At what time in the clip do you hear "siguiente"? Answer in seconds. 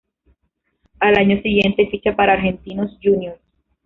1.43-1.85